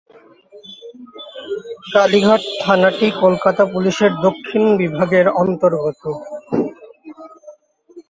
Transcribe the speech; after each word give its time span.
কালীঘাট 1.93 2.41
থানাটি 2.61 3.07
কলকাতা 3.23 3.63
পুলিশের 3.73 4.11
দক্ষিণ 4.25 4.63
বিভাগের 4.79 5.27
অন্তর্গত। 5.41 6.01